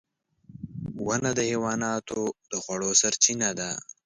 [1.05, 3.69] •ونه د حیواناتو د خوړو سرچینه ده.